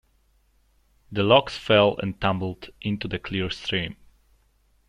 The 1.11 1.21
logs 1.21 1.55
fell 1.57 1.95
and 1.99 2.19
tumbled 2.19 2.71
into 2.81 3.07
the 3.07 3.19
clear 3.19 3.51
stream. 3.51 3.97